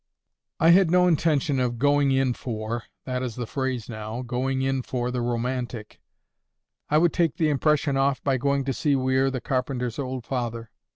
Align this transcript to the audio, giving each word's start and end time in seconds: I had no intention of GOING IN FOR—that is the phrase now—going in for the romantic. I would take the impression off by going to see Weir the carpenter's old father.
I 0.59 0.71
had 0.71 0.89
no 0.89 1.07
intention 1.07 1.59
of 1.59 1.77
GOING 1.77 2.09
IN 2.09 2.33
FOR—that 2.33 3.21
is 3.21 3.35
the 3.35 3.45
phrase 3.45 3.87
now—going 3.87 4.63
in 4.63 4.81
for 4.81 5.11
the 5.11 5.21
romantic. 5.21 5.99
I 6.89 6.97
would 6.97 7.13
take 7.13 7.35
the 7.35 7.49
impression 7.51 7.95
off 7.97 8.19
by 8.23 8.37
going 8.37 8.65
to 8.65 8.73
see 8.73 8.95
Weir 8.95 9.29
the 9.29 9.41
carpenter's 9.41 9.99
old 9.99 10.25
father. 10.25 10.71